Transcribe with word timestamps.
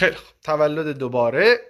خیلی 0.00 0.16
تولد 0.42 0.98
دوباره. 0.98 1.60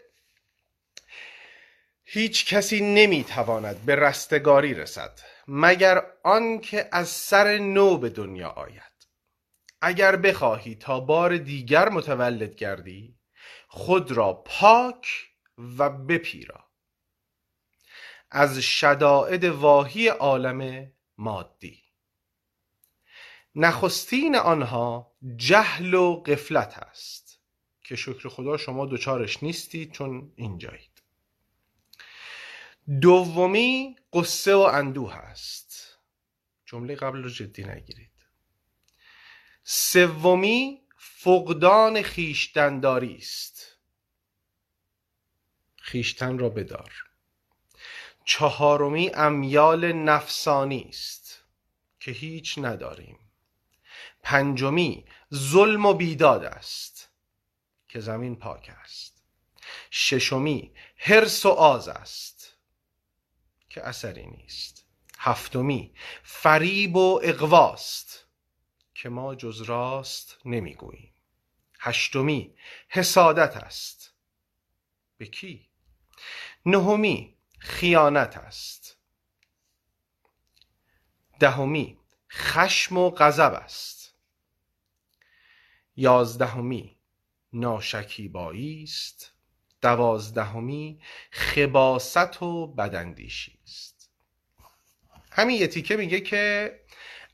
هیچ 2.05 2.55
کسی 2.55 2.81
نمی‌تواند 2.81 3.85
به 3.85 3.97
رستگاری 3.97 4.75
رسد 4.75 5.19
مگر 5.49 6.03
آنکه 6.25 6.89
از 6.93 7.09
سر 7.09 7.59
نو 7.59 7.97
به 7.99 8.09
دنیا 8.09 8.49
آید. 8.49 8.83
اگر 9.81 10.17
بخواهی 10.17 10.75
تا 10.75 11.01
بار 11.01 11.37
دیگر 11.37 11.89
متولد 11.89 12.55
گردی 12.55 13.19
خود 13.69 14.13
را 14.13 14.33
پاک 14.33 15.07
و 15.79 15.91
بپیرا. 15.91 16.65
از 18.31 18.59
شدائد 18.59 19.45
واهی 19.45 20.09
عالم 20.09 20.93
مادی. 21.19 21.83
نخستین 23.55 24.37
آنها 24.37 25.13
جهل 25.37 25.95
و 25.95 26.23
قفلت 26.23 26.79
است. 26.79 27.20
که 27.91 27.97
شکر 27.97 28.29
خدا 28.29 28.57
شما 28.57 28.87
دوچارش 28.87 29.43
نیستید 29.43 29.93
چون 29.93 30.33
اینجایید 30.37 31.03
دومی 33.01 33.97
قصه 34.13 34.55
و 34.55 34.59
اندوه 34.59 35.15
است. 35.15 35.99
جمله 36.67 36.95
قبل 36.95 37.23
رو 37.23 37.31
جدی 37.31 37.65
نگیرید. 37.65 38.11
سومی 39.65 40.83
فقدان 40.97 42.03
خیشتنداری 42.03 43.17
است. 43.17 43.79
خیشتن 45.77 46.39
را 46.39 46.49
بدار. 46.49 46.93
چهارمی 48.25 49.11
امیال 49.15 49.93
نفسانی 49.93 50.87
است 50.89 51.45
که 52.01 52.11
هیچ 52.11 52.59
نداریم. 52.59 53.19
پنجمی 54.23 55.05
ظلم 55.35 55.87
و 55.87 55.95
بیداد 55.95 56.45
است. 56.45 56.90
که 57.91 58.01
زمین 58.01 58.37
پاک 58.37 58.71
است. 58.83 59.23
ششمی 59.91 60.75
حرس 60.97 61.47
و 61.47 61.49
آز 61.49 61.89
است 61.89 62.57
که 63.69 63.87
اثری 63.87 64.27
نیست. 64.27 64.87
هفتمی 65.19 65.95
فریب 66.23 66.97
و 66.97 67.21
اقواست 67.23 68.27
که 68.95 69.09
ما 69.09 69.35
جز 69.35 69.63
راست 69.63 70.39
نمی‌گوییم. 70.45 71.15
هشتمی 71.81 72.57
حسادت 72.89 73.57
است. 73.57 74.15
به 75.17 75.27
کی؟ 75.27 75.71
نهمی 76.67 77.39
خیانت 77.59 78.37
است. 78.37 78.99
دهمی 81.41 81.99
خشم 82.31 82.97
و 82.97 83.11
غضب 83.11 83.53
است. 83.53 84.15
یازدهمی 85.97 87.00
ناشکیبایی 87.53 88.83
است. 88.83 89.33
دوازدهمی 89.83 91.01
خباست 91.31 92.43
و 92.43 92.67
بداندیشی 92.67 93.59
است. 93.65 94.11
همین 95.33 95.61
یه 95.61 95.67
تیکه 95.67 95.97
میگه 95.97 96.21
که 96.21 96.75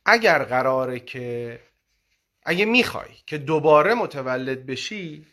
اگر 0.05 0.45
قراره 0.45 1.01
که 1.01 1.61
اگه 2.43 2.65
می‌خوای 2.65 3.15
که 3.27 3.39
دوباره 3.39 3.95
متولد 3.95 4.67
بشی 4.67 5.27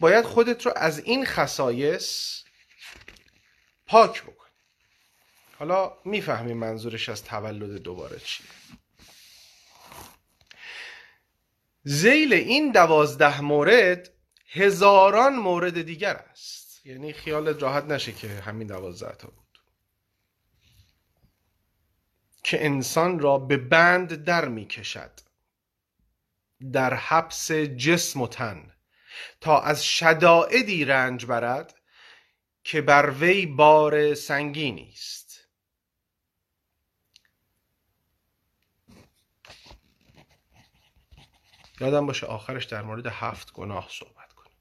باید 0.00 0.24
خودت 0.24 0.66
رو 0.66 0.72
از 0.76 0.98
این 0.98 1.26
خصایص 1.26 2.42
پاک 3.86 4.22
بکن 4.22 4.46
حالا 5.58 5.92
می‌فهمیم 6.04 6.56
منظورش 6.56 7.08
از 7.08 7.24
تولد 7.24 7.82
دوباره 7.82 8.18
چیه. 8.18 8.46
زیل 11.88 12.32
این 12.32 12.72
دوازده 12.72 13.40
مورد 13.40 14.10
هزاران 14.52 15.36
مورد 15.36 15.82
دیگر 15.82 16.16
است. 16.16 16.86
یعنی 16.86 17.12
خیالت 17.12 17.62
راحت 17.62 17.84
نشه 17.84 18.12
که 18.12 18.28
همین 18.28 18.66
دوازده 18.66 19.14
تا 19.14 19.28
بود. 19.28 19.58
که 22.44 22.64
انسان 22.64 23.18
را 23.18 23.38
به 23.38 23.56
بند 23.56 24.24
در 24.24 24.48
می 24.48 24.66
کشد 24.66 25.20
در 26.72 26.94
حبس 26.94 27.52
جسم 27.52 28.20
و 28.20 28.28
تن. 28.28 28.72
تا 29.40 29.60
از 29.60 29.84
شدائدی 29.84 30.84
رنج 30.84 31.26
برد 31.26 31.74
که 32.64 32.80
بر 32.80 33.10
وی 33.10 33.46
بار 33.46 34.14
سنگینی 34.14 34.90
است. 34.92 35.25
یادم 41.80 42.06
باشه 42.06 42.26
آخرش 42.26 42.64
در 42.64 42.82
مورد 42.82 43.06
هفت 43.06 43.52
گناه 43.52 43.88
صحبت 43.90 44.32
کنیم. 44.32 44.58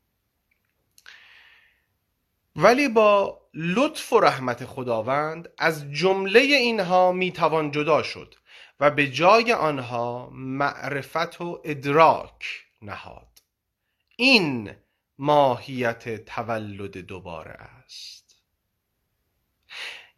ولی 2.56 2.88
با 2.88 3.42
لطف 3.54 4.14
و 4.14 4.20
رحمت 4.20 4.66
خداوند 4.66 5.50
از 5.58 5.92
جمله 5.92 6.40
اینها 6.40 7.12
می‌توان 7.12 7.72
جدا 7.72 8.04
شد 8.04 8.36
و 8.80 8.92
به 8.92 9.08
جای 9.08 9.54
آنها 9.54 10.30
معرفت 10.34 11.42
و 11.42 11.62
ادراک 11.66 12.66
نهاد. 12.82 13.40
این 14.16 14.76
ماهیت 15.18 16.26
تولد 16.26 16.98
دوباره 16.98 17.52
است. 17.52 18.25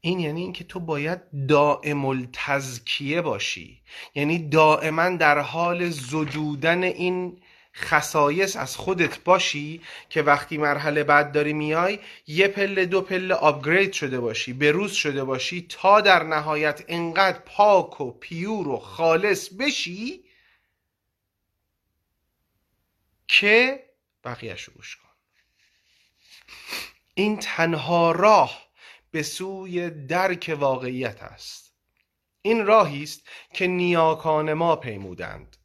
این 0.07 0.19
یعنی 0.19 0.41
اینکه 0.41 0.63
تو 0.63 0.79
باید 0.79 1.47
دائم 1.47 2.06
التزکیه 2.06 3.22
باشی. 3.22 3.81
یعنی 4.16 4.50
دائما 4.50 5.09
در 5.09 5.40
حال 5.40 5.90
زدودن 5.90 6.84
این 6.84 7.41
خصایص 7.75 8.56
از 8.56 8.75
خودت 8.75 9.23
باشی 9.23 9.81
که 10.09 10.22
وقتی 10.22 10.57
مرحله 10.57 11.03
بعد 11.03 11.31
داری 11.31 11.53
میای 11.53 12.00
یه 12.28 12.47
پله 12.47 12.85
دو 12.85 13.01
پله 13.01 13.34
آپگرید 13.34 13.94
شده 13.94 14.19
باشی 14.19 14.53
بروز 14.53 14.91
شده 14.91 15.23
باشی 15.23 15.66
تا 15.69 16.01
در 16.01 16.24
نهایت 16.24 16.84
انقدر 16.88 17.39
پاک 17.39 18.01
و 18.01 18.12
پیور 18.12 18.68
و 18.68 18.78
خالص 18.78 19.50
بشی 19.50 20.24
که 23.28 23.84
بقیهش 24.24 24.63
رو 24.63 24.74
گوش 24.74 24.95
کن. 24.95 25.09
این 27.13 27.38
تنها 27.39 28.12
راه 28.12 28.67
به 29.12 29.23
سوی 29.23 29.90
درک 29.90 30.56
واقعیت 30.59 31.23
است. 31.23 31.73
این 32.41 32.66
راهی 32.66 33.03
است 33.03 33.22
که 33.53 33.68
نیاکان 33.68 34.53
ما 34.53 34.75
پیمودند 34.75 35.57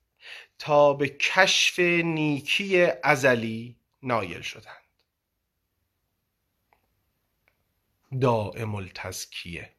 تا 0.59 0.93
به 0.93 1.09
کشف 1.09 1.79
نیکی 1.79 2.87
ازلی 3.03 3.77
نایل 4.03 4.41
شدند. 4.41 4.77
دائم 8.21 8.75
التزکیه. 8.75 9.73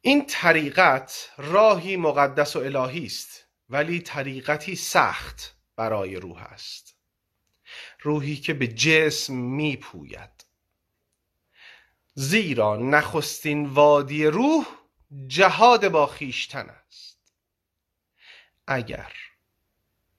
این 0.00 0.26
طریقت 0.26 1.30
راهی 1.38 1.96
مقدس 1.96 2.56
و 2.56 2.58
الهی 2.58 3.06
است 3.06 3.46
ولی 3.70 4.00
طریقتی 4.00 4.76
سخت 4.76 5.56
برای 5.76 6.16
روح 6.16 6.42
است. 6.42 6.96
روحی 8.00 8.36
که 8.36 8.54
به 8.54 8.68
جسم 8.68 9.34
میپوید. 9.34 10.37
زیرا 12.20 12.76
نخستین 12.76 13.66
وادی 13.66 14.26
روح 14.26 14.66
جهاد 15.26 15.88
با 15.88 16.06
خیشتن 16.06 16.68
است. 16.70 17.32
اگر 18.66 19.12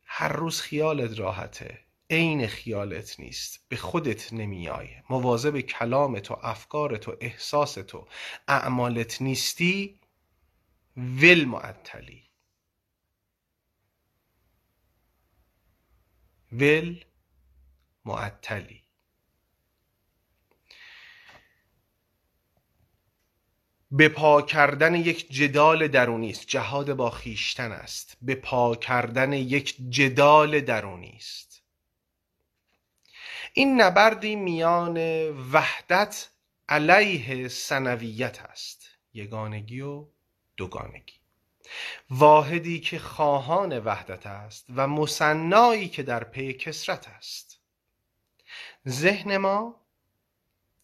هر 0.06 0.34
روز 0.34 0.62
خیالت 0.62 1.20
راحته 1.20 1.80
عین 2.10 2.48
خیالت 2.48 3.20
نیست 3.20 3.66
به 3.70 3.76
خودت 3.76 4.34
نمیای 4.34 4.90
مواظب 5.10 5.60
کلامت 5.60 6.32
و 6.32 6.38
افکارت 6.42 7.08
و 7.08 7.18
احساست 7.22 7.96
و 7.96 8.08
اعمالت 8.48 9.22
نیستی 9.22 10.00
ول 10.98 11.46
معطلی. 11.46 12.30
ول 16.52 17.04
معطلی. 18.06 18.89
به 23.92 24.10
پا 24.10 24.42
کردن 24.42 24.96
یک 24.96 25.32
جدال 25.32 25.88
درونی 25.88 26.30
است. 26.30 26.48
جهاد 26.48 26.94
با 26.94 27.10
خیشتن 27.10 27.72
است. 27.72 28.18
به 28.22 28.36
پا 28.36 28.76
کردن 28.76 29.34
یک 29.34 29.76
جدال 29.90 30.60
درونی 30.60 31.14
است. 31.18 31.62
این 33.54 33.82
نبردی 33.82 34.36
میان 34.36 34.98
وحدت 35.30 36.30
علیه 36.70 37.48
سنویت 37.48 38.42
است. 38.42 38.90
یگانگی 39.14 39.82
و 39.82 40.06
دوگانگی. 40.58 41.20
واحدی 42.10 42.80
که 42.80 43.00
خواهان 43.00 43.80
وحدت 43.80 44.28
است 44.28 44.66
و 44.76 44.88
مصنایی 44.88 45.90
که 45.90 46.04
در 46.04 46.24
پی 46.24 46.54
کسرت 46.54 47.08
است. 47.08 47.60
ذهن 48.88 49.38
ما 49.38 49.82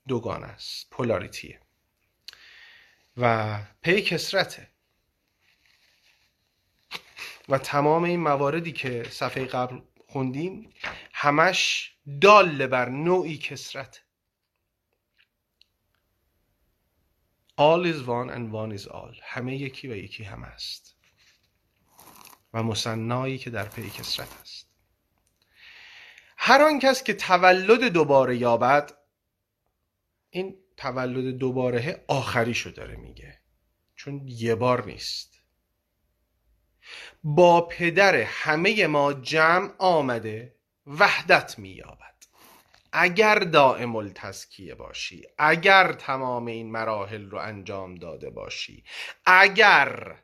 دوگان 0.08 0.44
است. 0.44 0.90
پولاریتیه. 0.90 1.65
و 3.18 3.60
پی 3.82 4.02
کسرته. 4.02 4.68
و 7.50 7.58
تمام 7.58 8.04
این 8.04 8.20
مواردی 8.20 8.72
که 8.72 9.04
صفحه 9.10 9.46
قبل 9.46 9.82
خوندیم 10.08 10.74
همش 11.14 11.92
دال 12.22 12.68
بر 12.68 12.90
نوعی 12.90 13.38
کسرت. 13.38 14.02
All 17.58 17.86
is 17.86 18.02
one 18.04 18.30
and 18.30 18.52
one 18.52 18.78
is 18.78 18.88
all. 18.88 19.20
همه 19.24 19.56
یکی 19.56 19.88
و 19.88 19.96
یکی 19.96 20.24
هم 20.24 20.44
است. 20.44 20.96
و 22.54 22.64
مصنایی 22.64 23.38
که 23.38 23.50
در 23.50 23.66
پی 23.66 23.90
کسرت 23.90 24.42
است. 24.42 24.70
هر 26.38 26.62
آن 26.62 26.80
کس 26.80 27.04
که 27.04 27.14
تولد 27.14 27.84
دوباره 27.84 28.38
یابد 28.38 28.98
این 30.30 30.65
تولد 30.78 31.38
دوباره 31.38 32.04
آخری 32.08 32.54
شو 32.54 32.70
داره 32.70 32.96
میگه. 32.96 33.40
چون 33.96 34.28
یه 34.28 34.56
بار 34.56 34.86
نیست. 34.86 35.40
با 37.24 37.62
پدر 37.62 38.16
همه 38.16 38.88
ما 38.88 39.14
جمع 39.14 39.72
آمده 39.78 40.56
وحدت 40.88 41.60
مییابد. 41.60 42.06
اگر 42.98 43.40
دائم 43.40 43.96
التزکیه 43.96 44.76
باشی 44.76 45.24
اگر 45.38 45.94
تمام 45.94 46.46
این 46.46 46.72
مراحل 46.72 47.30
رو 47.30 47.38
انجام 47.38 47.96
داده 47.96 48.30
باشی 48.30 48.84
اگر 49.26 50.16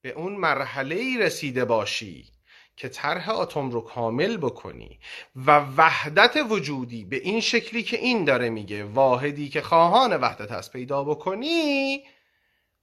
به 0.00 0.10
اون 0.10 0.32
مرحله 0.32 0.94
ای 0.94 1.18
رسیده 1.18 1.64
باشی 1.64 2.32
که 2.80 2.88
طرح 2.88 3.28
اتم 3.28 3.70
رو 3.70 3.80
کامل 3.80 4.36
بکنی 4.36 4.98
و 5.36 5.60
وحدت 5.60 6.36
وجودی 6.50 7.04
به 7.04 7.16
این 7.16 7.40
شکلی 7.40 7.82
که 7.82 7.96
این 7.96 8.24
داره 8.24 8.50
میگه 8.50 8.84
واحدی 8.84 9.48
که 9.48 9.62
خواهان 9.62 10.16
وحدت 10.16 10.52
هست 10.52 10.72
پیدا 10.72 11.04
بکنی 11.04 12.02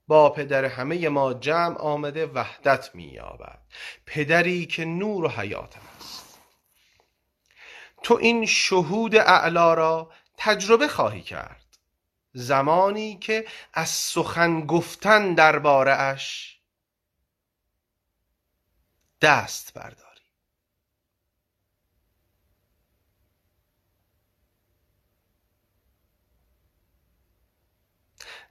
با 0.08 0.30
پدر 0.30 0.66
همه 0.66 1.10
ما 1.10 1.34
جمع 1.34 1.78
آمده 1.78 2.26
وحدت 2.26 2.96
مییابد. 2.96 3.60
پدری 4.06 4.66
که 4.66 4.86
نور 4.86 5.26
و 5.26 5.28
حیات 5.28 5.76
است 6.00 6.40
تو 8.04 8.18
این 8.22 8.46
شهود 8.46 9.16
اعلا 9.16 9.74
را 9.74 10.12
تجربه 10.38 10.88
خواهی 10.88 11.22
کرد. 11.22 11.66
زمانی 12.34 13.16
که 13.16 13.46
از 13.74 13.90
سخن 13.90 14.66
گفتن 14.66 15.34
درباره 15.34 15.92
اش 15.92 16.57
دست 19.22 19.74
برداری. 19.74 20.08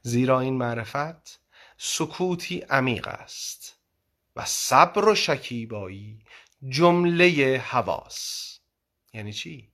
زیرا 0.02 0.40
این 0.40 0.58
معرفت 0.58 1.40
سکوتی 1.78 2.58
عمیق 2.58 3.08
است 3.08 3.78
و 4.36 4.44
صبر 4.44 5.08
و 5.08 5.14
شکیبایی 5.14 6.24
جمله 6.68 7.58
حواس. 7.66 8.58
یعنی 9.12 9.32
چی؟ 9.32 9.72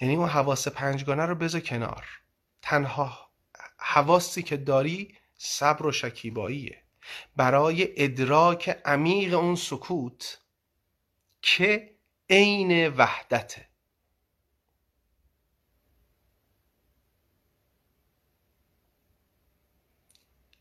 یعنی 0.00 0.16
اون 0.16 0.28
حواس 0.28 0.68
پنجگانه 0.68 1.26
رو 1.26 1.34
بذار 1.34 1.60
کنار. 1.60 2.06
تنها 2.62 3.30
حواسی 3.78 4.42
که 4.42 4.56
داری 4.56 5.18
صبر 5.34 5.86
و 5.86 5.92
شکیباییه. 5.92 6.87
برای 7.36 8.04
ادراک 8.04 8.68
عمیق 8.84 9.34
اون 9.34 9.56
سکوت 9.56 10.38
که 11.42 11.94
عین 12.30 12.88
وحدته. 12.88 13.68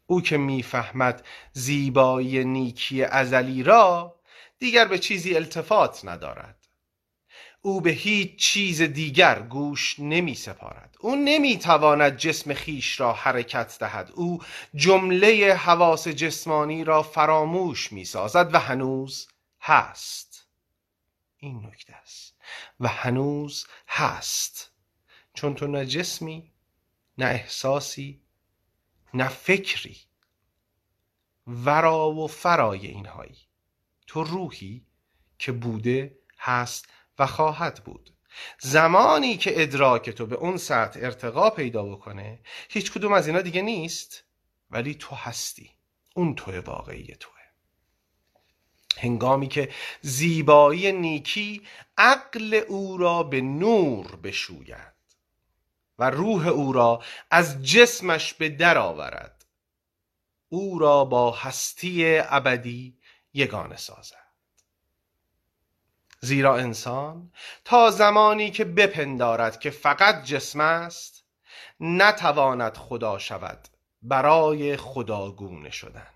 او 0.07 0.21
که 0.21 0.37
می‌فهمد 0.37 1.25
زیبایی 1.53 2.43
نیکی 2.43 3.03
ازلی 3.03 3.63
را 3.63 4.19
دیگر 4.59 4.85
به 4.85 4.99
چیزی 4.99 5.35
التفات 5.35 6.05
ندارد. 6.05 6.56
او 7.67 7.81
به 7.81 7.89
هیچ 7.89 8.35
چیز 8.35 8.81
دیگر 8.81 9.41
گوش 9.41 9.99
نمی 9.99 10.35
سپارد. 10.35 10.95
او 10.99 11.15
نمی 11.15 11.57
تواند 11.57 12.17
جسم 12.17 12.53
خیش 12.53 12.99
را 12.99 13.13
حرکت 13.13 13.77
دهد. 13.79 14.11
او 14.15 14.43
جمله 14.75 15.53
حواس 15.53 16.07
جسمانی 16.07 16.83
را 16.83 17.03
فراموش 17.03 17.91
می 17.91 18.05
سازد 18.05 18.53
و 18.53 18.59
هنوز 18.59 19.27
هست. 19.61 20.47
این 21.37 21.65
نکته 21.65 21.95
است. 21.95 22.35
و 22.79 22.87
هنوز 22.87 23.67
هست. 23.87 24.71
چون 25.33 25.55
تو 25.55 25.67
نه 25.67 25.85
جسمی 25.85 26.51
نه 27.17 27.25
احساسی 27.25 28.21
نه 29.13 29.27
فکری. 29.27 29.97
ورا 31.47 32.11
و 32.11 32.27
فرای 32.27 32.87
اینهایی. 32.87 33.37
تو 34.07 34.23
روحی 34.23 34.85
که 35.39 35.51
بوده 35.51 36.19
هست 36.39 36.96
و 37.19 37.25
خواهد 37.25 37.83
بود. 37.83 38.13
زمانی 38.59 39.37
که 39.37 39.61
ادراک 39.61 40.09
تو 40.09 40.25
به 40.25 40.35
اون 40.35 40.57
سطح 40.57 40.99
ارتقا 41.03 41.49
پیدا 41.49 41.83
بکنه 41.83 42.39
هیچ 42.69 42.91
کدوم 42.91 43.13
از 43.13 43.27
اینا 43.27 43.41
دیگه 43.41 43.61
نیست. 43.61 44.23
ولی 44.71 44.95
تو 44.95 45.15
هستی. 45.15 45.71
اون 46.15 46.35
تو 46.35 46.61
واقعی 46.61 47.15
توه. 47.15 47.37
هنگامی 48.97 49.47
که 49.47 49.69
زیبایی 50.01 50.91
نیکی 50.91 51.67
عقل 51.97 52.53
او 52.67 52.97
را 52.97 53.23
به 53.23 53.41
نور 53.41 54.15
بشوید 54.15 54.93
و 55.99 56.09
روح 56.09 56.47
او 56.47 56.73
را 56.73 57.03
از 57.31 57.63
جسمش 57.63 58.33
به 58.33 58.49
در 58.49 58.77
آورد 58.77 59.45
او 60.49 60.79
را 60.79 61.05
با 61.05 61.31
هستی 61.31 62.17
ابدی 62.17 62.97
یگانه 63.33 63.77
سازد. 63.77 64.26
زیرا 66.21 66.57
انسان 66.57 67.31
تا 67.65 67.91
زمانی 67.91 68.51
که 68.51 68.65
بپندارد 68.65 69.59
که 69.59 69.69
فقط 69.69 70.23
جسم 70.23 70.59
است 70.59 71.23
نتواند 71.79 72.77
خدا 72.77 73.17
شود 73.17 73.67
برای 74.01 74.77
خداگونه 74.77 75.69
شدن. 75.69 76.07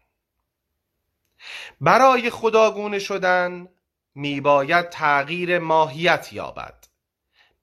برای 1.81 2.29
خداگونه 2.29 2.99
شدن 2.99 3.67
میباید 4.15 4.89
تغییر 4.89 5.59
ماهیت 5.59 6.33
یابد 6.33 6.87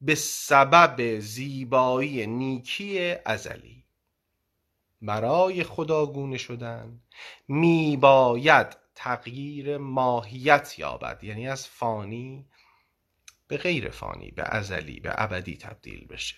به 0.00 0.14
سبب 0.14 1.18
زیبایی 1.18 2.26
نیکی 2.26 3.14
ازلی. 3.24 3.84
برای 5.02 5.64
خداگونه 5.64 6.38
شدن 6.38 7.00
میباید 7.48 8.76
تغییر 8.98 9.78
ماهیت 9.78 10.78
یابد. 10.78 11.24
یعنی 11.24 11.48
از 11.48 11.68
فانی 11.68 12.48
به 13.48 13.56
غیر 13.56 13.90
فانی 13.90 14.30
به 14.30 14.42
ازلی 14.42 15.00
به 15.00 15.22
ابدی 15.22 15.56
تبدیل 15.56 16.06
بشه. 16.06 16.36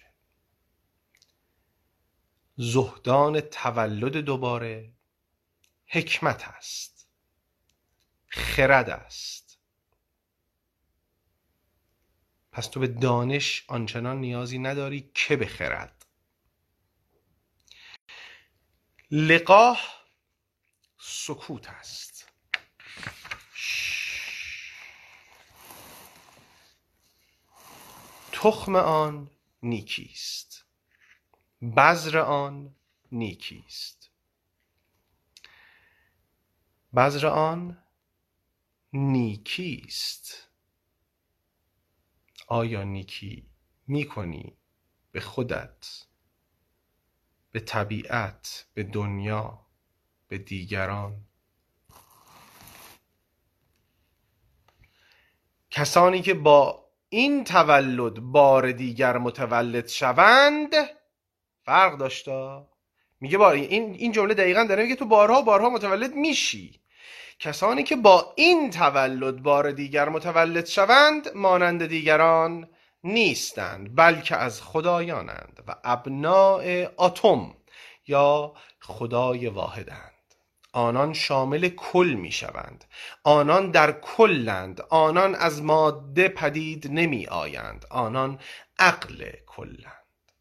زهدان 2.56 3.40
تولد 3.40 4.16
دوباره 4.16 4.92
حکمت 5.86 6.48
است. 6.48 7.08
خرد 8.26 8.90
است. 8.90 9.58
پس 12.52 12.66
تو 12.66 12.80
به 12.80 12.86
دانش 12.86 13.64
آنچنان 13.68 14.20
نیازی 14.20 14.58
نداری 14.58 15.10
که 15.14 15.36
به 15.36 15.46
خرد. 15.46 16.06
لقاه 19.10 19.80
سکوت 20.98 21.68
است. 21.68 22.19
تخم 28.42 28.76
آن 28.76 29.30
نیکیست. 29.62 30.64
بذر 31.76 32.18
آن 32.18 32.74
نیکیست. 33.12 34.10
بذر 36.96 37.26
آن 37.26 37.82
نیکیست. 38.92 40.48
آیا 42.48 42.82
نیکی 42.82 43.50
می‌کنی 43.86 44.56
به 45.12 45.20
خودت 45.20 46.06
به 47.50 47.60
طبیعت 47.60 48.66
به 48.74 48.82
دنیا 48.82 49.66
به 50.28 50.38
دیگران؟ 50.38 51.24
کسانی 55.70 56.22
که 56.22 56.34
با 56.34 56.89
این 57.12 57.44
تولد 57.44 58.20
بار 58.20 58.72
دیگر 58.72 59.18
متولد 59.18 59.88
شوند؟ 59.88 60.70
فرق 61.64 61.98
داشتا؟ 61.98 62.68
میگه 63.20 63.38
بار 63.38 63.54
این 63.54 63.94
این 63.94 64.12
جمله 64.12 64.34
دقیقا 64.34 64.64
داره 64.64 64.82
میگه 64.82 64.94
تو 64.94 65.04
بارها 65.04 65.42
بارها 65.42 65.70
متولد 65.70 66.14
میشی. 66.14 66.80
کسانی 67.38 67.82
که 67.82 67.96
با 67.96 68.32
این 68.36 68.70
تولد 68.70 69.42
بار 69.42 69.70
دیگر 69.70 70.08
متولد 70.08 70.66
شوند 70.66 71.28
مانند 71.34 71.86
دیگران 71.86 72.68
نیستند 73.04 73.96
بلکه 73.96 74.36
از 74.36 74.62
خدایانند 74.62 75.64
و 75.68 75.76
ابناع 75.84 76.86
اتم 76.98 77.54
یا 78.06 78.54
خدای 78.80 79.46
واحدند. 79.46 80.09
آنان 80.72 81.12
شامل 81.12 81.68
کل 81.68 82.14
می 82.18 82.32
شوند 82.32 82.84
آنان 83.22 83.70
در 83.70 83.92
کلند. 83.92 84.80
آنان 84.80 85.34
از 85.34 85.62
ماده 85.62 86.28
پدید 86.28 86.88
نمی 86.90 87.26
آیند 87.26 87.86
آنان 87.90 88.38
عقل 88.78 89.30
کلند. 89.46 90.32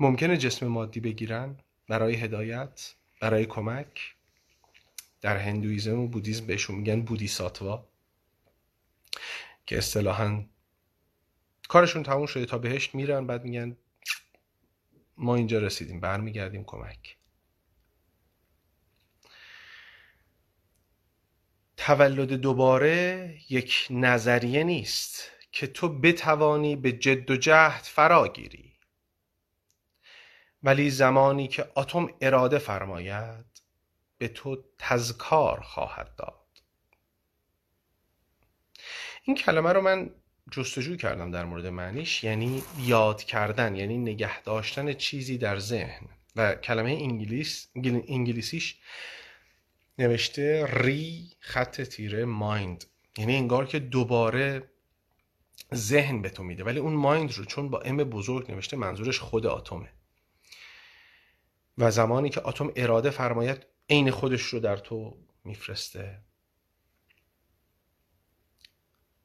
ممکنه 0.00 0.36
جسم 0.36 0.66
مادی 0.66 1.00
بگیرن؟ 1.00 1.56
برای 1.88 2.14
هدایت؟ 2.14 2.94
برای 3.20 3.46
کمک؟ 3.46 4.14
در 5.20 5.36
هندویزم 5.36 5.98
و 5.98 6.08
بودیزم 6.08 6.46
بهشون 6.46 6.76
میگن 6.76 7.02
بودیساتوا 7.02 7.86
که 9.66 9.78
اصطلاحا 9.78 10.44
کارشون 11.68 12.02
تموم 12.02 12.26
شده 12.26 12.46
تا 12.46 12.58
بهشت 12.58 12.94
میرن 12.94 13.26
بعد 13.26 13.44
میگن 13.44 13.76
ما 15.20 15.34
اینجا 15.34 15.58
رسیدیم. 15.58 16.00
برمیگردیم 16.00 16.64
کمک. 16.64 17.16
تولد 21.76 22.32
دوباره 22.32 23.34
یک 23.50 23.86
نظریه 23.90 24.64
نیست 24.64 25.30
که 25.52 25.66
تو 25.66 25.88
بتوانی 25.88 26.76
به 26.76 26.92
جد 26.92 27.30
و 27.30 27.36
جهد 27.36 27.82
فرا 27.82 28.28
گیری. 28.28 28.72
ولی 30.62 30.90
زمانی 30.90 31.48
که 31.48 31.72
اتم 31.76 32.08
اراده 32.20 32.58
فرماید 32.58 33.62
به 34.18 34.28
تو 34.28 34.64
تذکار 34.78 35.60
خواهد 35.60 36.14
داد. 36.14 36.46
این 39.22 39.36
کلمه 39.36 39.72
رو 39.72 39.80
من 39.80 40.10
جستجو 40.50 40.96
کردم 40.96 41.30
در 41.30 41.44
مورد 41.44 41.66
معنیش 41.66 42.24
یعنی 42.24 42.62
یاد 42.78 43.24
کردن 43.24 43.76
یعنی 43.76 43.98
نگه 43.98 44.42
داشتن 44.42 44.92
چیزی 44.92 45.38
در 45.38 45.58
ذهن. 45.58 46.08
و 46.36 46.54
کلمه 46.54 46.90
انگلیس 46.90 47.68
انگلیسیش 48.08 48.76
نوشته 49.98 50.66
ری 50.66 51.30
خط 51.40 51.80
تیره 51.80 52.24
مایند 52.24 52.84
یعنی 53.18 53.36
انگار 53.36 53.66
که 53.66 53.78
دوباره 53.78 54.70
ذهن 55.74 56.22
به 56.22 56.30
تو 56.30 56.42
میده. 56.42 56.64
ولی 56.64 56.78
اون 56.78 56.92
مایند 56.92 57.32
رو 57.32 57.44
چون 57.44 57.68
با 57.68 57.80
ام 57.80 57.96
بزرگ 57.96 58.50
نوشته 58.50 58.76
منظورش 58.76 59.18
خود 59.18 59.46
اتمه. 59.46 59.92
و 61.78 61.90
زمانی 61.90 62.30
که 62.30 62.48
اتم 62.48 62.72
اراده 62.76 63.10
فرماید 63.10 63.66
عین 63.90 64.10
خودش 64.10 64.42
رو 64.42 64.60
در 64.60 64.76
تو 64.76 65.16
میفرسته. 65.44 66.18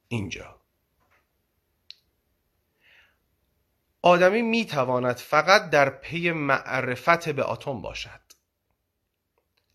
اینجا. 0.08 0.65
آدمی 4.06 4.42
می‌تواند 4.42 5.16
فقط 5.16 5.70
در 5.70 5.90
پی 5.90 6.32
معرفت 6.32 7.30
به 7.30 7.50
اتم 7.52 7.82
باشد. 7.82 8.22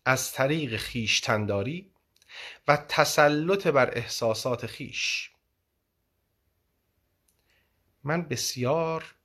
از 0.05 0.31
طریق 0.33 0.77
خیشتنداری 0.77 1.91
و 2.67 2.77
تسلط 2.77 3.67
بر 3.67 3.97
احساسات 3.97 4.65
خیش. 4.65 5.31
من 8.03 8.21
بسیار 8.21 9.15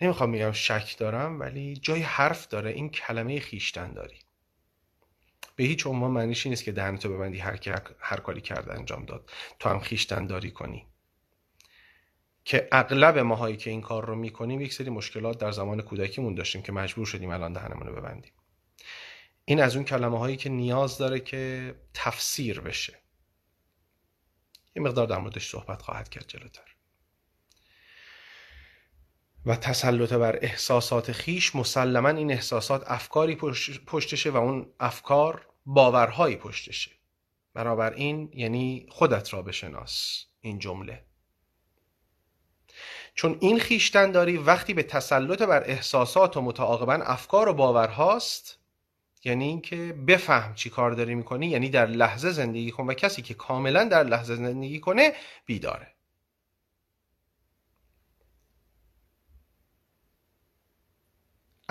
نمی‌خوام 0.00 0.30
میگم 0.30 0.52
شک 0.52 0.98
دارم 0.98 1.40
ولی 1.40 1.76
جای 1.76 2.02
حرف 2.02 2.48
داره 2.48 2.70
این 2.70 2.90
کلمه 2.90 3.40
خیشتنداری. 3.40 4.20
به 5.56 5.64
هیچ 5.64 5.86
عنوان 5.86 6.10
معنیش 6.10 6.46
نیست 6.46 6.64
که 6.64 6.72
دهنتو 6.72 7.12
ببندی 7.14 7.38
هر, 7.38 7.58
هر 7.98 8.20
کاری 8.20 8.40
کرده 8.40 8.74
انجام 8.74 9.04
داد. 9.04 9.30
تو 9.58 9.68
هم 9.68 9.80
خیشتن 9.80 10.26
داری 10.26 10.50
کنی. 10.50 10.86
که 12.44 12.68
اغلب 12.72 13.18
ماهایی 13.18 13.56
که 13.56 13.70
این 13.70 13.80
کار 13.80 14.06
رو 14.06 14.14
می‌کنیم 14.14 14.60
یک 14.60 14.72
سری 14.74 14.90
مشکلات 14.90 15.38
در 15.38 15.52
زمان 15.52 15.82
کودکیمون 15.82 16.34
داشتیم 16.34 16.62
که 16.62 16.72
مجبور 16.72 17.06
شدیم 17.06 17.30
الان 17.30 17.52
دهنمون 17.52 17.86
رو 17.86 17.94
ببندیم. 17.94 18.32
این 19.44 19.60
از 19.60 19.76
اون 19.76 19.84
کلمه 19.84 20.18
هایی 20.18 20.36
که 20.36 20.48
نیاز 20.48 20.98
داره 20.98 21.20
که 21.20 21.74
تفسیر 21.94 22.60
بشه. 22.60 22.98
یه 24.76 24.82
مقدار 24.82 25.06
در 25.06 25.18
موردش 25.18 25.48
صحبت 25.48 25.82
خواهد 25.82 26.08
کرد 26.08 26.28
جلوتر. 26.28 26.71
و 29.46 29.56
تسلط 29.56 30.12
بر 30.12 30.38
احساسات 30.42 31.12
خیش 31.12 31.56
مسلما 31.56 32.08
این 32.08 32.32
احساسات 32.32 32.84
افکاری 32.86 33.34
پشتشه 33.86 34.30
و 34.30 34.36
اون 34.36 34.66
افکار 34.80 35.46
باورهایی 35.66 36.36
پشتشه. 36.36 36.90
بنابراین 37.54 38.30
یعنی 38.34 38.86
خودت 38.90 39.34
را 39.34 39.42
بشناس 39.42 40.24
این 40.40 40.58
جمله. 40.58 41.04
چون 43.14 43.36
این 43.40 43.58
خیشتنداری 43.58 44.36
وقتی 44.36 44.74
به 44.74 44.82
تسلط 44.82 45.42
بر 45.42 45.62
احساسات 45.66 46.36
و 46.36 46.40
متعاقبا 46.40 46.92
افکار 46.92 47.48
و 47.48 47.54
باورهاست 47.54 48.58
یعنی 49.24 49.44
اینکه 49.44 49.92
بفهم 49.92 50.54
چی 50.54 50.70
کار 50.70 50.90
داری 50.90 51.14
می‌کنی 51.14 51.46
یعنی 51.46 51.70
در 51.70 51.86
لحظه 51.86 52.30
زندگی 52.30 52.70
کن 52.70 52.86
و 52.86 52.94
کسی 52.94 53.22
که 53.22 53.34
کاملا 53.34 53.84
در 53.84 54.04
لحظه 54.04 54.34
زندگی 54.34 54.80
کنه 54.80 55.12
بیداره. 55.46 55.94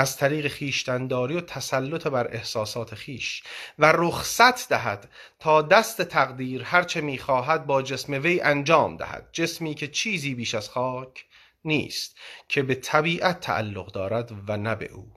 از 0.02 0.18
طریق 0.18 0.48
خیشتنداری 0.48 1.36
و 1.36 1.42
تسلط 1.42 2.08
بر 2.08 2.28
احساسات 2.28 2.96
خیش 2.96 3.44
و 3.80 3.92
رخصت 3.92 4.70
دهد 4.70 5.10
تا 5.40 5.62
دست 5.62 6.02
تقدیر 6.02 6.64
هرچه 6.64 7.02
می‌خواهد 7.02 7.66
با 7.66 7.82
جسم 7.82 8.14
وی 8.14 8.42
انجام 8.42 8.98
دهد. 8.98 9.30
جسمی 9.32 9.76
که 9.76 9.88
چیزی 9.88 10.36
بیش 10.36 10.56
از 10.56 10.70
خاک 10.70 11.26
نیست 11.66 12.18
که 12.48 12.64
به 12.64 12.76
طبیعت 12.76 13.40
تعلق 13.40 13.92
دارد 13.92 14.32
و 14.50 14.58
نه 14.58 14.76
به 14.76 14.92
او. 14.92 15.14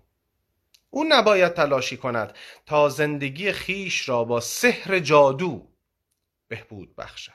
او 0.91 1.05
نباید 1.09 1.53
تلاشی 1.55 1.97
کند 1.97 2.35
تا 2.67 2.89
زندگی 2.89 3.53
خیش 3.53 4.09
را 4.09 4.25
با 4.25 4.41
سحر 4.41 4.99
جادو 4.99 5.69
بهبود 6.49 6.97
بخشد. 6.97 7.33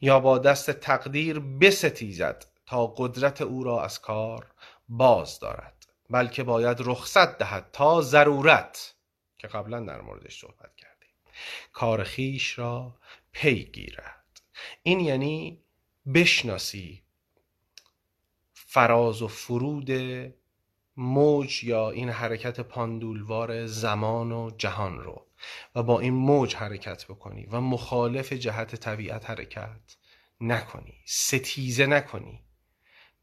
یا 0.00 0.20
با 0.20 0.38
دست 0.38 0.70
تقدیر 0.70 1.38
بستیزد 1.38 2.44
تا 2.66 2.86
قدرت 2.86 3.42
او 3.42 3.64
را 3.64 3.84
از 3.84 4.00
کار 4.00 4.46
باز 4.88 5.40
دارد 5.40 5.86
بلکه 6.10 6.42
باید 6.42 6.76
رخصت 6.80 7.38
دهد 7.38 7.70
تا 7.72 8.00
ضرورت 8.00 8.94
که 9.38 9.48
قبلا 9.48 9.80
در 9.80 10.00
موردش 10.00 10.40
صحبت 10.40 10.76
کردیم. 10.76 11.10
کار 11.72 12.04
خیش 12.04 12.58
را 12.58 12.98
پی 13.32 13.64
گیرد. 13.64 14.42
این 14.82 15.00
یعنی 15.00 15.62
بشناسی 16.14 17.02
فراز 18.52 19.22
و 19.22 19.28
فرود 19.28 19.90
موج 20.96 21.64
یا 21.64 21.90
این 21.90 22.08
حرکت 22.08 22.60
پاندولوار 22.60 23.66
زمان 23.66 24.32
و 24.32 24.50
جهان 24.58 25.00
رو. 25.00 25.26
و 25.74 25.82
با 25.82 26.00
این 26.00 26.14
موج 26.14 26.54
حرکت 26.54 27.04
بکنی 27.04 27.46
و 27.46 27.60
مخالف 27.60 28.32
جهت 28.32 28.76
طبیعت 28.76 29.30
حرکت 29.30 29.96
نکنی 30.40 30.94
ستیزه 31.04 31.86
نکنی. 31.86 32.43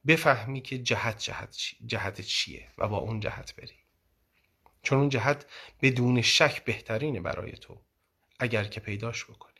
بفهمی 0.07 0.61
که 0.61 0.77
جهت 0.77 1.17
جهت, 1.17 1.57
جهت 1.85 2.21
چیه 2.21 2.67
و 2.77 2.87
با 2.87 2.97
اون 2.97 3.19
جهت 3.19 3.55
بری. 3.55 3.75
چون 4.83 4.99
اون 4.99 5.09
جهت 5.09 5.45
بدون 5.81 6.21
شک 6.21 6.63
بهترینه 6.63 7.21
برای 7.21 7.51
تو 7.51 7.81
اگر 8.39 8.63
که 8.63 8.79
پیداش 8.79 9.25
بکنی. 9.25 9.51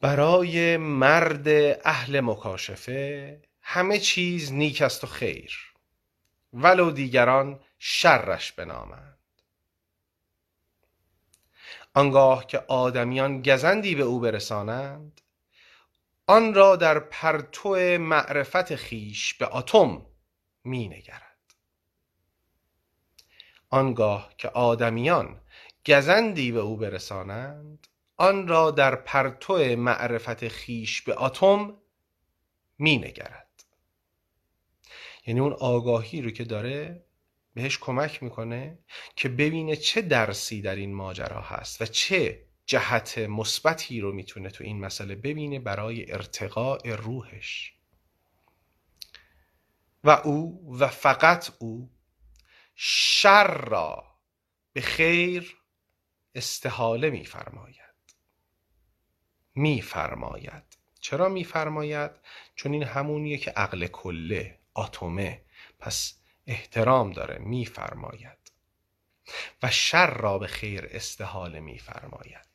برای 0.00 0.76
مرد 0.76 1.48
اهل 1.84 2.20
مکاشفه 2.20 3.42
همه 3.62 3.98
چیز 3.98 4.52
نیک 4.52 4.82
است 4.82 5.04
و 5.04 5.06
خیر 5.06 5.72
ولو 6.52 6.90
دیگران 6.90 7.60
شرش 7.78 8.52
بنامند 8.52 9.18
آنگاه 11.94 12.46
که 12.46 12.58
آدمیان 12.58 13.42
گزندی 13.42 13.94
به 13.94 14.02
او 14.02 14.20
برسانند 14.20 15.20
آن 16.26 16.54
را 16.54 16.76
در 16.76 16.98
پرتو 16.98 17.76
معرفت 17.98 18.74
خیش 18.74 19.34
به 19.34 19.56
اتم 19.56 20.06
می 20.64 20.88
نگرد. 20.88 21.54
آنگاه 23.70 24.34
که 24.38 24.48
آدمیان 24.48 25.40
گزندی 25.86 26.52
به 26.52 26.60
او 26.60 26.76
برسانند 26.76 27.86
آن 28.16 28.48
را 28.48 28.70
در 28.70 28.94
پرتو 28.94 29.76
معرفت 29.76 30.48
خیش 30.48 31.02
به 31.02 31.22
اتم 31.22 31.76
می 32.78 32.98
نگرد. 32.98 33.64
یعنی 35.26 35.40
اون 35.40 35.52
آگاهی 35.52 36.22
رو 36.22 36.30
که 36.30 36.44
داره 36.44 37.04
بهش 37.54 37.78
کمک 37.78 38.22
می‌کنه 38.22 38.78
که 39.16 39.28
ببینه 39.28 39.76
چه 39.76 40.02
درسی 40.02 40.62
در 40.62 40.74
این 40.76 40.94
ماجرا 40.94 41.40
هست 41.40 41.82
و 41.82 41.86
چه 41.86 42.46
جهت 42.66 43.18
مثبتی 43.18 44.00
رو 44.00 44.12
می‌تونه 44.12 44.50
تو 44.50 44.64
این 44.64 44.80
مسئله 44.80 45.14
ببینه 45.14 45.58
برای 45.58 46.12
ارتقاء 46.12 46.78
روحش. 46.84 47.72
و 50.04 50.10
او 50.10 50.66
و 50.78 50.88
فقط 50.88 51.50
او 51.58 51.90
شر 52.74 53.46
را 53.46 54.04
به 54.72 54.80
خیر 54.80 55.56
استحاله 56.34 57.10
میفرماید. 57.10 57.76
میفرماید. 59.54 60.62
چرا 61.00 61.28
میفرماید؟ 61.28 62.10
چون 62.54 62.72
این 62.72 62.82
همونیه 62.82 63.38
که 63.38 63.50
عقل 63.50 63.86
کله 63.86 64.58
اتمه 64.76 65.44
پس 65.78 66.14
احترام 66.46 67.12
داره 67.12 67.38
میفرماید. 67.38 68.52
و 69.62 69.70
شر 69.70 70.10
را 70.10 70.38
به 70.38 70.46
خیر 70.46 70.88
استحاله 70.90 71.60
میفرماید. 71.60 72.45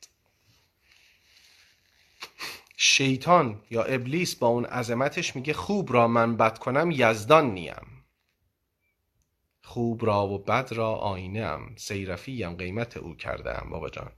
شیطان 2.76 3.62
یا 3.70 3.82
ابلیس 3.82 4.36
با 4.36 4.46
اون 4.46 4.64
عظمتش 4.64 5.36
میگه 5.36 5.52
خوب 5.52 5.92
را 5.92 6.08
من 6.08 6.36
بد 6.36 6.58
کنم 6.58 6.90
یزدان 6.90 7.50
نیم. 7.50 8.04
خوب 9.62 10.06
را 10.06 10.26
و 10.26 10.38
بد 10.38 10.72
را 10.72 10.94
آینه 10.94 11.40
ام 11.40 11.76
سیرفیم 11.76 12.56
قیمت 12.56 12.96
او 12.96 13.16
کرده 13.16 13.62
ام. 13.62 13.70
بابا 13.70 13.90
جان. 13.90 14.12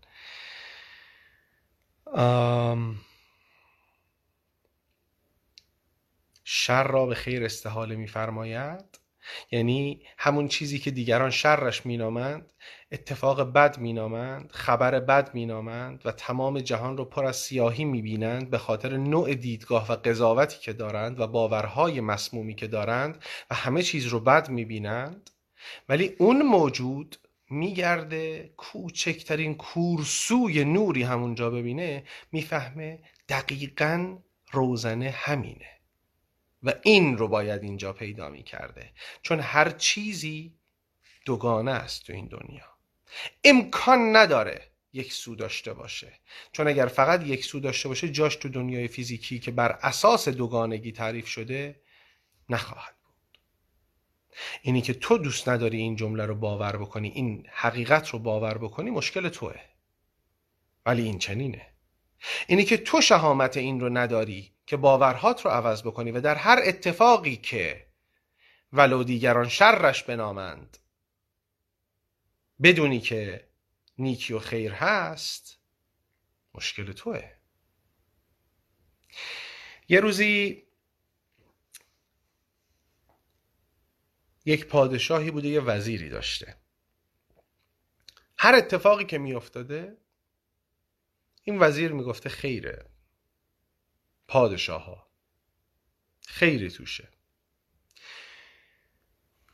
شر 6.44 6.82
را 6.84 7.06
به 7.06 7.14
خیر 7.14 7.44
استحاله 7.44 7.96
میفرماید؟ 7.96 8.98
یعنی 9.50 10.02
همون 10.18 10.48
چیزی 10.48 10.78
که 10.78 10.90
دیگران 10.90 11.30
شرش 11.30 11.86
مینامند 11.86 12.52
اتفاق 12.92 13.52
بد 13.52 13.78
مینامند 13.78 14.50
خبر 14.52 15.00
بد 15.00 15.34
مینامند 15.34 16.02
و 16.04 16.12
تمام 16.12 16.60
جهان 16.60 16.96
رو 16.96 17.04
پر 17.04 17.24
از 17.24 17.36
سیاهی 17.36 17.84
می‌بینند 17.84 18.50
به 18.50 18.58
خاطر 18.58 18.96
نوع 18.96 19.34
دیدگاه 19.34 19.92
و 19.92 19.96
قضاوتی 19.96 20.58
که 20.58 20.72
دارند 20.72 21.20
و 21.20 21.26
باورهای 21.26 22.00
مسمومی 22.00 22.54
که 22.54 22.66
دارند 22.66 23.24
و 23.50 23.54
همه 23.54 23.82
چیز 23.82 24.06
رو 24.06 24.20
بد 24.20 24.48
می‌بینند. 24.50 25.30
ولی 25.88 26.14
اون 26.18 26.42
موجود 26.42 27.16
میگرده 27.50 28.52
کوچکترین 28.56 29.54
کورسوی 29.54 30.64
نوری 30.64 31.02
همونجا 31.02 31.50
ببینه 31.50 32.04
می‌فهمه 32.32 32.98
دقیقا 33.28 34.18
روزنه 34.52 35.10
همینه. 35.10 35.66
و 36.64 36.72
این 36.82 37.18
رو 37.18 37.28
باید 37.28 37.62
اینجا 37.62 37.92
پیدا 37.92 38.28
می 38.28 38.42
کرده 38.42 38.90
چون 39.22 39.40
هر 39.40 39.70
چیزی 39.70 40.54
دوگانه 41.24 41.70
است 41.70 42.06
تو 42.06 42.12
این 42.12 42.26
دنیا. 42.26 42.64
امکان 43.44 44.16
نداره 44.16 44.70
یک 44.92 45.12
سو 45.12 45.34
داشته 45.34 45.72
باشه. 45.72 46.12
چون 46.52 46.68
اگر 46.68 46.86
فقط 46.86 47.26
یک 47.26 47.44
سو 47.44 47.60
داشته 47.60 47.88
باشه 47.88 48.08
جاش 48.08 48.36
تو 48.36 48.48
دنیای 48.48 48.88
فیزیکی 48.88 49.38
که 49.38 49.50
بر 49.50 49.78
اساس 49.82 50.28
دوگانگی 50.28 50.92
تعریف 50.92 51.26
شده 51.26 51.80
نخواهد 52.48 52.94
بود. 53.04 53.38
اینی 54.62 54.80
که 54.80 54.94
تو 54.94 55.18
دوست 55.18 55.48
نداری 55.48 55.78
این 55.78 55.96
جمله 55.96 56.26
رو 56.26 56.34
باور 56.34 56.76
بکنی 56.76 57.08
این 57.08 57.46
حقیقت 57.52 58.08
رو 58.08 58.18
باور 58.18 58.58
بکنی 58.58 58.90
مشکل 58.90 59.28
توه. 59.28 59.60
ولی 60.86 61.02
این 61.02 61.18
چنینه. 61.18 61.66
اینی 62.46 62.64
که 62.64 62.76
تو 62.76 63.00
شهامت 63.00 63.56
این 63.56 63.80
رو 63.80 63.88
نداری 63.98 64.53
که 64.66 64.76
باورهات 64.76 65.44
رو 65.44 65.50
عوض 65.50 65.82
بکنی 65.82 66.10
و 66.10 66.20
در 66.20 66.34
هر 66.34 66.60
اتفاقی 66.64 67.36
که 67.36 67.86
ولو 68.72 69.04
دیگران 69.04 69.48
شرش 69.48 70.02
بنامند 70.02 70.78
بدونی 72.62 73.00
که 73.00 73.48
نیکی 73.98 74.32
و 74.32 74.38
خیر 74.38 74.72
هست 74.72 75.58
مشکل 76.54 76.92
توه. 76.92 77.30
یه 79.88 80.00
روزی 80.00 80.62
یک 84.44 84.66
پادشاهی 84.66 85.30
بوده 85.30 85.48
یه 85.48 85.60
وزیری 85.60 86.08
داشته. 86.08 86.56
هر 88.38 88.54
اتفاقی 88.54 89.04
که 89.04 89.18
میافتاده 89.18 89.96
این 91.42 91.58
وزیر 91.58 91.92
می‌گفته 91.92 92.28
خیره. 92.28 92.93
پادشاه 94.28 94.84
ها 94.84 95.08
خیری 96.26 96.70
توشه. 96.70 97.08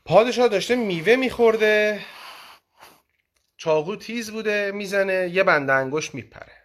پادشاه 0.05 0.47
داشته 0.47 0.75
میوه 0.75 1.15
میخورده 1.15 2.05
چاقو 3.57 3.95
تیز 3.95 4.31
بوده 4.31 4.71
می‌زنه 4.71 5.29
یه 5.33 5.43
بند 5.43 5.69
انگوش 5.69 6.15
میپره. 6.15 6.61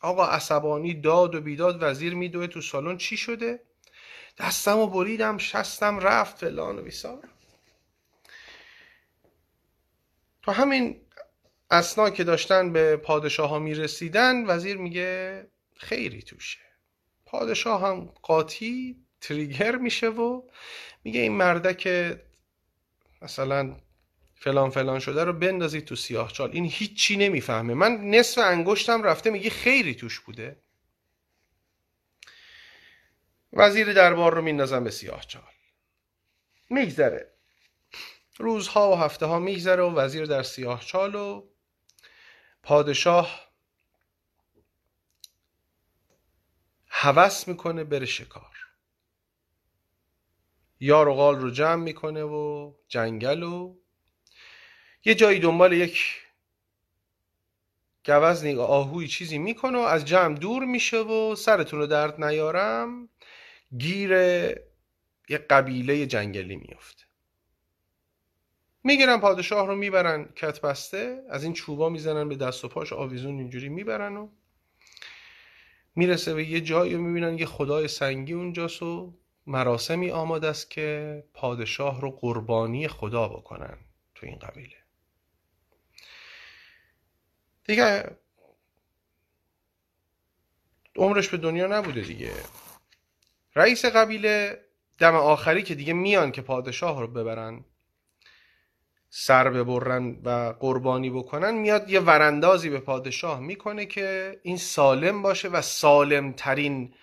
آقا 0.00 0.26
عصبانی 0.26 1.00
داد 1.00 1.34
و 1.34 1.40
بیداد 1.40 1.82
وزیر 1.82 2.14
میدوه 2.14 2.46
تو 2.46 2.60
سالن 2.60 2.96
چی 2.96 3.16
شده؟ 3.16 3.62
دستم 4.38 4.78
و 4.78 4.86
بریدم 4.86 5.38
شستم 5.38 5.98
رفت 5.98 6.38
فلان 6.38 6.78
و 6.78 6.82
بیسار. 6.82 7.28
تو 10.42 10.52
همین 10.52 11.06
اسنا 11.70 12.10
که 12.10 12.24
داشتن 12.24 12.72
به 12.72 12.96
پادشاه 12.96 13.50
ها 13.50 13.58
می‌رسیدن 13.58 14.46
وزیر 14.46 14.76
میگه 14.76 15.46
خیری 15.76 16.22
توشه. 16.22 16.69
پادشاه 17.30 17.82
هم 17.82 18.04
قاطی 18.22 18.96
تریگر 19.20 19.76
میشه 19.76 20.08
و 20.08 20.42
میگه 21.04 21.20
این 21.20 21.32
مرده 21.32 21.74
که 21.74 22.22
مثلا 23.22 23.76
فلان 24.34 24.70
فلان 24.70 24.98
شده 24.98 25.24
رو 25.24 25.32
بندازید 25.32 25.84
تو 25.84 25.96
سیاه 25.96 26.32
چال. 26.32 26.50
این 26.52 26.64
هیچی 26.64 27.16
نمی‌فهمه. 27.16 27.74
من 27.74 27.96
نصف 28.00 28.38
انگشتم 28.38 29.02
رفته 29.02 29.30
میگه 29.30 29.50
خیری 29.50 29.94
توش 29.94 30.20
بوده. 30.20 30.62
وزیر 33.52 33.92
دربار 33.92 34.34
رو 34.34 34.42
میندازم 34.42 34.84
به 34.84 34.90
سیاه 34.90 35.26
چال. 35.26 35.42
میگذره. 36.70 37.32
روزها 38.38 38.92
و 38.92 38.94
هفته 38.94 39.26
ها 39.26 39.38
میگذره 39.38 39.82
و 39.82 39.94
وزیر 39.94 40.24
در 40.24 40.42
سیاه 40.42 40.84
چال 40.84 41.14
و 41.14 41.48
پادشاه 42.62 43.49
هوس 47.02 47.48
می‌کنه 47.48 47.84
بره 47.84 48.06
شکار. 48.06 48.56
یار 50.80 51.08
و 51.08 51.14
غال 51.14 51.40
رو 51.40 51.50
جمع 51.50 51.82
می‌کنه 51.82 52.22
و 52.22 52.72
جنگل 52.88 53.42
و 53.42 53.76
یه 55.04 55.14
جایی 55.14 55.40
دنبال 55.40 55.72
یک 55.72 56.22
گوز 58.06 58.44
نگاه 58.44 58.68
آهوی 58.68 59.08
چیزی 59.08 59.38
می‌کنه 59.38 59.78
و 59.78 59.80
از 59.80 60.04
جمع 60.04 60.38
دور 60.38 60.64
میشه 60.64 60.98
و 60.98 61.34
سرتون 61.34 61.78
رو 61.78 61.86
درد 61.86 62.24
نیارم 62.24 63.08
گیر 63.78 64.10
یه 65.28 65.38
قبیله 65.50 66.06
جنگلی 66.06 66.56
میفته 66.56 67.04
می‌گیرن 68.84 69.20
پادشاه 69.20 69.66
رو 69.66 69.76
می‌برن 69.76 70.24
کت 70.24 70.60
بسته 70.60 71.22
از 71.30 71.44
این 71.44 71.52
چوبا 71.52 71.88
می‌زنن 71.88 72.28
به 72.28 72.36
دست 72.36 72.64
و 72.64 72.68
پاش 72.68 72.92
آویزون 72.92 73.38
اینجوری 73.38 73.68
می‌برن 73.68 74.16
و 74.16 74.28
می‌رسه 75.94 76.34
به 76.34 76.44
یه 76.44 76.60
جایی 76.60 76.96
می‌بینن 76.96 77.38
یه 77.38 77.46
خدای 77.46 77.88
سنگی 77.88 78.32
اونجاست 78.32 78.82
و 78.82 79.14
مراسمی 79.46 80.10
آماده 80.10 80.46
است 80.46 80.70
که 80.70 81.24
پادشاه 81.34 82.00
رو 82.00 82.10
قربانی 82.10 82.88
خدا 82.88 83.28
بکنن 83.28 83.78
تو 84.14 84.26
این 84.26 84.38
قبیله. 84.38 84.76
دیگه 87.64 88.18
عمرش 90.96 91.28
به 91.28 91.36
دنیا 91.36 91.66
نبوده 91.66 92.00
دیگه. 92.00 92.32
رئیس 93.54 93.84
قبیله 93.84 94.64
دم 94.98 95.14
آخری 95.14 95.62
که 95.62 95.74
دیگه 95.74 95.92
میان 95.92 96.32
که 96.32 96.42
پادشاه 96.42 97.00
رو 97.00 97.06
ببرن 97.06 97.64
سر 99.10 99.50
ببرن 99.50 100.20
و 100.24 100.54
قربانی 100.60 101.10
بکنن 101.10 101.54
میاد 101.54 101.90
یه 101.90 102.00
وراندازی 102.00 102.70
به 102.70 102.80
پادشاه 102.80 103.40
می‌کنه 103.40 103.86
که 103.86 104.40
این 104.42 104.56
سالم 104.56 105.22
باشه 105.22 105.48
و 105.48 105.62
سالم 105.62 106.32
ترین 106.32 106.94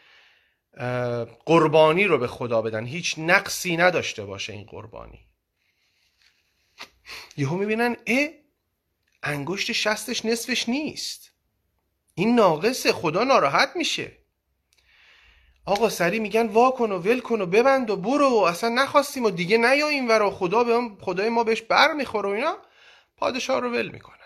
قربانی 1.46 2.06
رو 2.06 2.18
به 2.18 2.28
خدا 2.28 2.62
بدن. 2.62 2.86
هیچ 2.86 3.16
نقصی 3.18 3.78
نداشته 3.78 4.26
باشه 4.26 4.54
این 4.54 4.66
قربانی. 4.66 5.20
یهو 7.38 7.58
می‌بینن 7.58 7.96
اه 8.08 8.28
انگشت 9.24 9.72
شستش 9.72 10.26
نصفش 10.26 10.70
نیست. 10.70 11.32
این 12.16 12.36
ناقصه 12.36 12.92
خدا 12.92 13.24
ناراحت 13.24 13.72
میشه. 13.76 14.17
آقا 15.68 15.90
سری 15.90 16.20
میگن 16.20 16.48
وا 16.48 16.72
کن 16.72 16.92
و 16.92 16.98
ول 16.98 17.20
کن 17.20 17.42
و 17.42 17.46
ببند 17.46 17.90
و 17.90 17.96
برو 17.96 18.30
و 18.30 18.38
اصلا 18.38 18.70
نخواستیم 18.70 19.24
و 19.24 19.30
دیگه 19.30 19.58
نیاییم 19.58 20.10
و 20.10 20.32
خدا 20.32 20.64
به 20.64 20.74
هم 20.74 20.98
خدای 21.02 21.30
ما 21.30 21.44
بهش 21.44 21.62
بر 21.62 21.94
می‌خوره 21.94 22.30
و 22.30 22.32
اینا. 22.32 22.58
پادشاه 23.18 23.60
رو 23.60 23.70
ول 23.70 23.88
می‌کنن. 23.88 24.18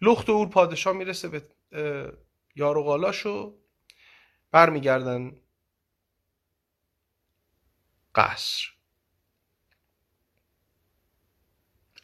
لخت 0.00 0.28
و 0.28 0.32
اور 0.32 0.48
پادشاه 0.48 0.92
می‌رسه 0.92 1.28
به 1.28 1.42
یار 2.56 2.78
و 2.78 3.54
برمیگردن 4.50 5.36
قصر. 8.14 8.68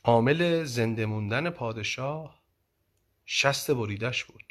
عامل 0.05 0.64
زنده 0.64 1.07
موندن 1.07 1.51
پادشاه 1.51 2.43
شست 3.27 3.71
بریدش 3.71 4.25
بود. 4.25 4.48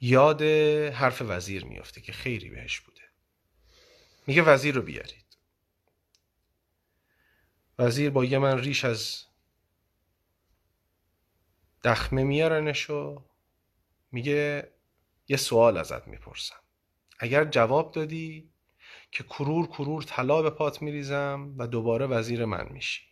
یاد 0.00 0.42
حرف 0.92 1.22
وزیر 1.22 1.64
میافته 1.64 2.00
که 2.00 2.12
خیری 2.12 2.50
بهش 2.50 2.80
بوده. 2.80 3.02
میگه 4.26 4.42
وزیر 4.42 4.74
رو 4.74 4.82
بیارید. 4.82 5.38
وزیر 7.78 8.10
با 8.10 8.24
یه 8.24 8.38
من 8.38 8.58
ریش 8.58 8.84
از 8.84 9.24
دخمه 11.84 12.24
میارنشو 12.24 13.24
میگه 14.12 14.72
یه 15.28 15.36
سوال 15.36 15.76
ازت 15.76 16.08
می‌پرسم. 16.08 16.60
اگر 17.18 17.44
جواب 17.44 17.92
دادی 17.92 18.50
که 19.10 19.24
کرور 19.24 19.66
کرور 19.66 20.02
طلا 20.02 20.42
به 20.42 20.50
پات 20.50 20.82
میریزم 20.82 21.54
و 21.58 21.66
دوباره 21.66 22.06
وزیر 22.06 22.44
من 22.44 22.68
میشی. 22.72 23.02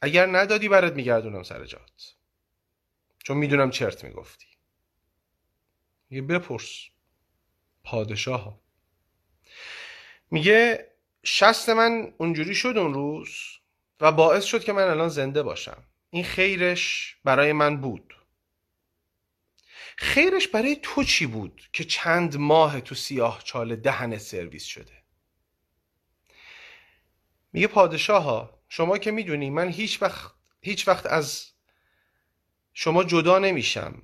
اگر 0.00 0.26
ندادی 0.26 0.68
برات 0.68 0.92
میگردونم 0.92 1.42
سر 1.42 1.64
جات. 1.64 2.14
چون 3.18 3.36
می‌دونم 3.36 3.70
چرت 3.70 4.04
می‌گفتی. 4.04 4.46
میگه 6.10 6.22
بپرس 6.22 6.84
پادشاه 7.84 8.60
میگه 10.30 10.90
شست 11.24 11.68
من 11.68 12.14
اونجوری 12.18 12.54
شد 12.54 12.76
اون 12.76 12.94
روز 12.94 13.30
و 14.00 14.12
باعث 14.12 14.44
شد 14.44 14.64
که 14.64 14.72
من 14.72 14.82
الان 14.82 15.08
زنده 15.08 15.42
باشم. 15.42 15.84
این 16.10 16.24
خیرش 16.24 17.16
برای 17.24 17.52
من 17.52 17.80
بود. 17.80 18.14
خیرش 19.96 20.48
برای 20.48 20.76
تو 20.82 21.04
چی 21.04 21.26
بود 21.26 21.62
که 21.72 21.84
چند 21.84 22.36
ماه 22.36 22.80
تو 22.80 22.94
سیاه 22.94 23.42
چال 23.44 23.76
دهن 23.76 24.18
سرویس 24.18 24.64
شده؟ 24.64 25.02
میگه 27.52 27.66
پادشاه 27.66 28.22
ها 28.22 28.62
شما 28.68 28.98
که 28.98 29.10
می‌دونی 29.10 29.50
من 29.50 29.68
هیچ 29.68 30.02
وقت 30.02 30.32
هیچ 30.60 30.88
وقت 30.88 31.06
از 31.06 31.50
شما 32.74 33.04
جدا 33.04 33.38
نمیشم. 33.38 34.02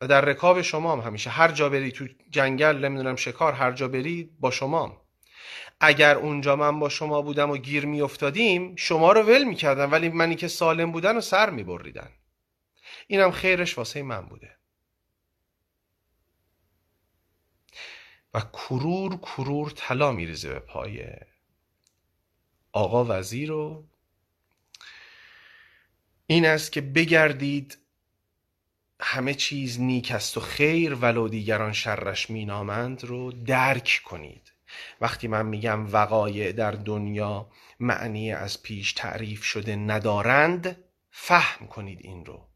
و 0.00 0.06
در 0.06 0.20
رکاب 0.20 0.62
شما 0.62 0.92
هم 0.92 1.00
همیشه. 1.00 1.30
هر 1.30 1.52
جا 1.52 1.68
بری 1.68 1.92
تو 1.92 2.06
جنگل 2.30 2.76
نمی‌دونم 2.84 3.16
شکار 3.16 3.52
هر 3.52 3.72
جا 3.72 3.88
بری 3.88 4.30
با 4.40 4.50
شما 4.50 5.06
اگر 5.80 6.16
اونجا 6.16 6.56
من 6.56 6.78
با 6.78 6.88
شما 6.88 7.22
بودم 7.22 7.50
و 7.50 7.56
گیر 7.56 7.86
میافتادیم 7.86 8.76
شما 8.76 9.12
رو 9.12 9.22
ول 9.22 9.44
می‌کردم 9.44 9.92
ولی 9.92 10.08
منی 10.08 10.36
که 10.36 10.48
سالم 10.48 10.92
بودن 10.92 11.16
و 11.16 11.20
سر 11.20 11.50
میبریدن. 11.50 12.10
اینم 13.06 13.30
خیرش 13.30 13.78
واسه 13.78 14.02
من 14.02 14.20
بوده. 14.20 14.56
و 18.34 18.40
کرور 18.40 19.16
کرور 19.16 19.72
طلا 19.76 20.12
میریزه 20.12 20.48
به 20.48 20.58
پای 20.58 21.06
آقا 22.72 23.04
وزیر 23.04 23.52
و 23.52 23.88
این 26.26 26.46
است 26.46 26.72
که 26.72 26.80
بگردید 26.80 27.78
همه 29.00 29.34
چیز 29.34 29.80
نیک 29.80 30.12
است 30.12 30.36
و 30.36 30.40
خیر 30.40 30.94
ولو 30.94 31.28
دیگران 31.28 31.72
شرش 31.72 32.30
مینامند 32.30 33.04
رو 33.04 33.32
درک 33.32 34.00
کنید. 34.04 34.52
وقتی 35.00 35.28
من 35.28 35.46
میگم 35.46 35.92
وقایع 35.92 36.52
در 36.52 36.70
دنیا 36.70 37.50
معنی 37.80 38.32
از 38.32 38.62
پیش 38.62 38.92
تعریف 38.92 39.42
شده 39.42 39.76
ندارند 39.76 40.84
فهم 41.10 41.66
کنید 41.66 41.98
این 42.02 42.24
رو. 42.24 42.46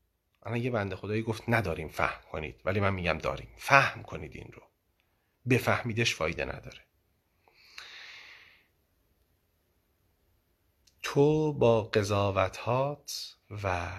الان 0.43 0.59
یه 0.59 0.71
بنده 0.71 0.97
خدایی 0.97 1.23
گفت 1.23 1.43
نداریم 1.49 1.89
فهم 1.89 2.21
کنید 2.33 2.61
ولی 2.65 2.81
من 2.81 2.95
میگم 2.95 3.19
داریم. 3.19 3.49
فهم 3.57 4.03
کنید 4.03 4.37
این 4.37 4.51
رو. 4.53 4.63
بفهمیدش 5.51 6.15
فایده 6.15 6.45
نداره. 6.45 6.81
تو 11.03 11.53
با 11.53 11.83
قضاوتهات 11.83 13.37
و 13.63 13.91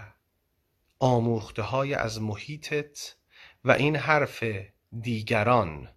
آموخته 1.00 1.62
های 1.62 1.94
از 1.94 2.22
محیطت 2.22 3.16
و 3.64 3.72
این 3.72 3.96
حرف 3.96 4.44
دیگران 5.02 5.96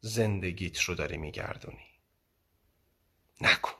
زندگیت 0.00 0.80
رو 0.80 0.94
داری 0.94 1.16
میگردونی. 1.16 1.86
نکن. 3.40 3.72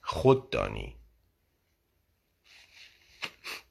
خود 0.00 0.50
دانی. 0.50 0.96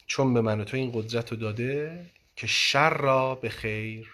چون 0.05 0.33
به 0.33 0.41
من 0.41 0.61
و 0.61 0.63
تو 0.63 0.77
این 0.77 0.91
قدرت 0.93 1.31
رو 1.31 1.37
داده 1.37 2.05
که 2.35 2.47
شر 2.47 2.89
را 2.89 3.35
به 3.35 3.49
خیر 3.49 4.11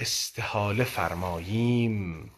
استحاله 0.00 0.84
فرماییم. 0.84 2.30